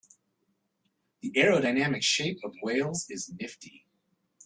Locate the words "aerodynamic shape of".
1.33-2.55